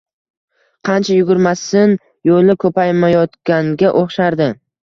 [0.89, 1.93] Qancha yugurmasin,
[2.31, 4.53] yo‘li ko‘paymayotganga o‘xshardi.